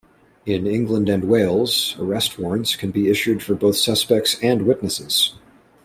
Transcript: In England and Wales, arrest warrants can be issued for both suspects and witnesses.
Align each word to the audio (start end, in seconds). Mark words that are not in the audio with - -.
In 0.47 0.65
England 0.65 1.09
and 1.09 1.25
Wales, 1.25 1.95
arrest 1.99 2.39
warrants 2.39 2.75
can 2.75 2.89
be 2.89 3.07
issued 3.07 3.43
for 3.43 3.53
both 3.53 3.75
suspects 3.75 4.35
and 4.41 4.63
witnesses. 4.63 5.35